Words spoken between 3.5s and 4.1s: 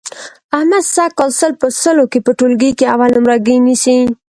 نیسي.